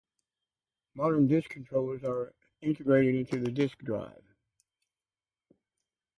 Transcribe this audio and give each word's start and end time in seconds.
Modern 0.95 1.27
disk 1.27 1.49
controllers 1.51 2.03
are 2.03 2.33
integrated 2.63 3.13
into 3.13 3.37
the 3.39 3.51
disk 3.51 3.77
drive. 3.83 4.23